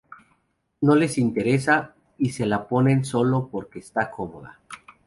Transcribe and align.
No 0.81 0.95
les 0.95 1.19
interesa, 1.19 1.93
y 2.17 2.31
se 2.31 2.47
la 2.47 2.67
ponen 2.67 3.05
sólo 3.05 3.49
porque 3.51 3.77
está 3.77 4.05
de 4.17 4.23
moda"". 4.25 4.59